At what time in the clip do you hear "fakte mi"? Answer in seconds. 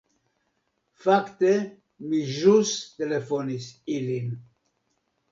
1.01-2.21